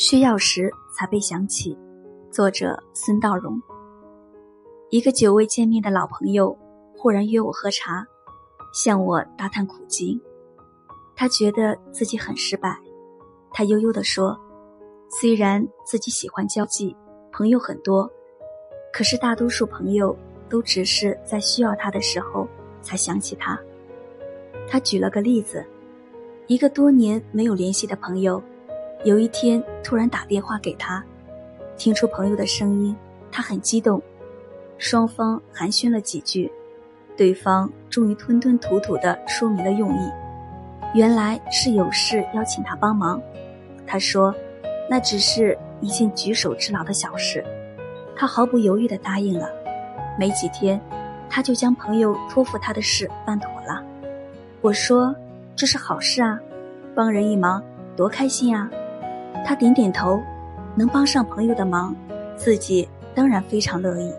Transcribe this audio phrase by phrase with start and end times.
[0.00, 1.76] 需要时才被想起。
[2.30, 3.60] 作者：孙道荣。
[4.88, 6.56] 一个久未见面的老朋友
[6.96, 8.06] 忽然约我喝茶，
[8.72, 10.18] 向我大叹苦经。
[11.14, 12.78] 他觉得自己很失败。
[13.50, 14.40] 他悠悠地说
[15.20, 16.96] ：“虽然自己喜欢交际，
[17.30, 18.10] 朋友很多，
[18.94, 20.16] 可是大多数朋友
[20.48, 22.48] 都只是在需要他的时候
[22.80, 23.60] 才想起他。”
[24.66, 25.62] 他举了个例子：
[26.46, 28.42] 一个多年没有联系的朋友。
[29.02, 31.02] 有一天，突然打电话给他，
[31.78, 32.94] 听出朋友的声音，
[33.32, 34.00] 他很激动。
[34.76, 36.52] 双方寒暄了几句，
[37.16, 40.10] 对方终于吞吞吐吐地说明了用意。
[40.94, 43.20] 原来是有事要请他帮忙。
[43.86, 44.34] 他说
[44.88, 47.42] ：“那只是一件举手之劳的小事。”
[48.14, 49.48] 他毫不犹豫地答应了。
[50.18, 50.78] 没几天，
[51.28, 53.82] 他就将朋友托付他的事办妥了。
[54.60, 55.14] 我说
[55.56, 56.38] ：“这是好事啊，
[56.94, 57.62] 帮人一忙，
[57.96, 58.70] 多开心啊！”
[59.44, 60.22] 他点点头，
[60.74, 61.94] 能帮上朋友的忙，
[62.36, 64.12] 自己当然非常乐意。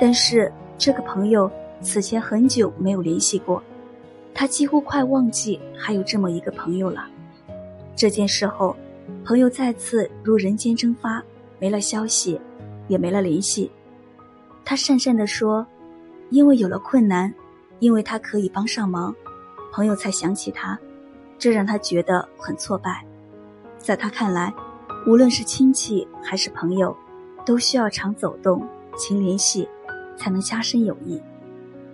[0.00, 1.50] 但是这个朋友
[1.80, 3.62] 此前很久没有联系过，
[4.34, 7.06] 他几乎快忘记还有这么一个朋友了。
[7.96, 8.76] 这件事后，
[9.24, 11.22] 朋友再次如人间蒸发，
[11.58, 12.40] 没了消息，
[12.86, 13.70] 也没了联系。
[14.64, 15.66] 他讪讪地说
[16.30, 17.32] ：“因为有了困难，
[17.78, 19.14] 因为他可以帮上忙，
[19.72, 20.78] 朋友才想起他，
[21.38, 23.04] 这让他觉得很挫败。”
[23.78, 24.52] 在他看来，
[25.06, 26.94] 无论是亲戚还是朋友，
[27.46, 29.68] 都需要常走动、勤联系，
[30.16, 31.20] 才能加深友谊。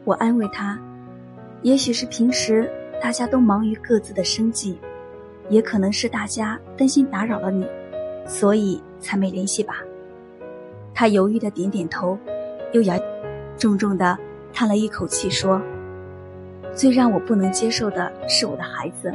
[0.04, 0.78] 我安慰他，
[1.62, 4.78] 也许是平时大家都忙于各自的生计，
[5.48, 7.66] 也可能是大家担心打扰了你，
[8.26, 9.76] 所以才没联系吧。
[10.94, 12.18] 他犹豫的点点头，
[12.72, 12.98] 又摇，
[13.56, 14.18] 重重的
[14.52, 15.60] 叹了一口气说
[16.74, 19.12] ：“最让我不能接受的是我的孩子。”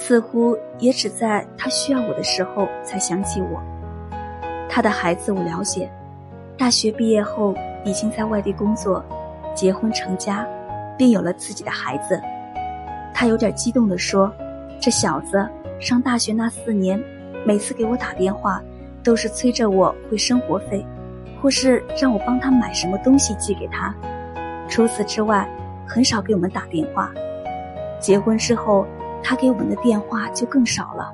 [0.00, 3.60] 似乎也只在他需要我的时候才想起我。
[4.70, 5.90] 他的孩子我了解，
[6.56, 7.52] 大学毕业后
[7.84, 9.04] 已经在外地工作，
[9.56, 10.46] 结婚成家，
[10.96, 12.18] 并有了自己的孩子。
[13.12, 14.32] 他有点激动地说
[14.80, 15.44] ：“这小子
[15.80, 17.02] 上大学那四年，
[17.44, 18.62] 每次给我打电话，
[19.02, 20.86] 都是催着我汇生活费，
[21.42, 23.92] 或是让我帮他买什么东西寄给他。
[24.68, 25.48] 除此之外，
[25.88, 27.10] 很少给我们打电话。
[27.98, 28.86] 结婚之后。”
[29.22, 31.12] 他给我们的电话就更少了，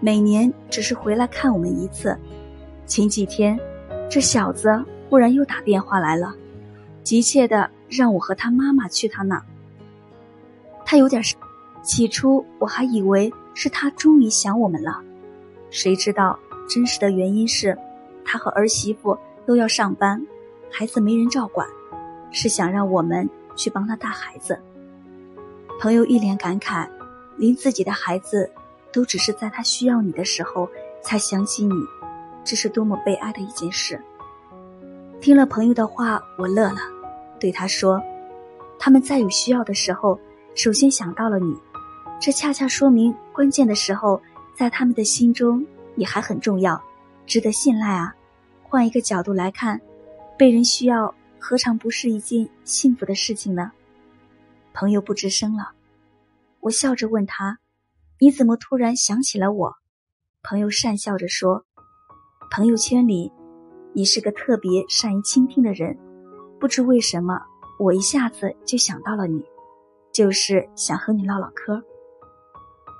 [0.00, 2.16] 每年只是回来看我们一次。
[2.86, 3.58] 前几天，
[4.10, 6.34] 这小子忽然又打电话来了，
[7.02, 9.42] 急切的让我和他妈妈去他那。
[10.84, 11.22] 他有点
[11.82, 15.00] 起初我还以为是他终于想我们了，
[15.70, 17.76] 谁知道真实的原因是，
[18.24, 20.24] 他和儿媳妇都要上班，
[20.70, 21.66] 孩子没人照管，
[22.32, 24.58] 是想让我们去帮他带孩子。
[25.80, 26.88] 朋友一脸感慨。
[27.36, 28.50] 连自己的孩子，
[28.92, 30.68] 都只是在他需要你的时候
[31.02, 31.74] 才想起你，
[32.44, 34.00] 这是多么悲哀的一件事。
[35.20, 36.78] 听了朋友的话，我乐了，
[37.40, 38.02] 对他说
[38.78, 40.18] ：“他们在有需要的时候，
[40.54, 41.56] 首先想到了你，
[42.20, 44.20] 这恰恰说明关键的时候，
[44.54, 46.80] 在他们的心中你还很重要，
[47.26, 48.14] 值得信赖啊。
[48.62, 49.80] 换一个角度来看，
[50.36, 53.72] 被人需要，何尝不是一件幸福的事情呢？”
[54.74, 55.72] 朋友不吱声了。
[56.66, 57.60] 我笑着问他
[58.18, 59.76] ：“你怎么突然想起了我？”
[60.42, 61.64] 朋友讪笑着说
[62.50, 63.32] ：“朋友圈里，
[63.92, 65.96] 你是个特别善于倾听的人，
[66.58, 67.40] 不知为什么，
[67.78, 69.44] 我一下子就想到了你，
[70.12, 71.80] 就是想和你唠唠嗑。”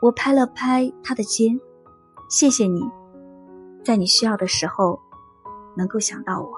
[0.00, 1.58] 我拍了拍他的肩
[2.30, 2.80] ：“谢谢你，
[3.84, 5.00] 在你需要的时候，
[5.76, 6.48] 能够想到我。”